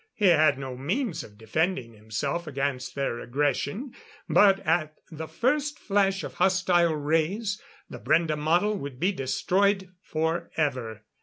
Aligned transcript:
He 0.15 0.29
had 0.29 0.57
no 0.57 0.75
means 0.75 1.23
of 1.23 1.37
defending 1.37 1.93
himself 1.93 2.47
against 2.47 2.95
their 2.95 3.19
aggression. 3.19 3.93
But 4.27 4.59
at 4.61 4.95
the 5.11 5.27
first 5.27 5.77
flash 5.77 6.23
of 6.23 6.33
hostile 6.33 6.95
rays, 6.95 7.61
the 7.87 7.99
Brende 7.99 8.35
model 8.35 8.75
would 8.79 8.99
be 8.99 9.11
destroyed 9.11 9.93
forever. 10.01 11.03